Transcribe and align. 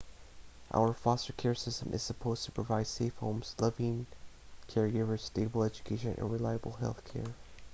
our 0.73 0.93
foster 0.93 1.31
care 1.31 1.53
system 1.53 1.93
is 1.93 2.01
supposed 2.01 2.43
to 2.43 2.51
provide 2.51 2.87
safe 2.87 3.15
homes 3.17 3.53
loving 3.59 4.07
caregivers 4.67 5.19
stable 5.19 5.63
education 5.63 6.15
and 6.17 6.31
reliable 6.31 6.71
health 6.79 7.03
care 7.13 7.35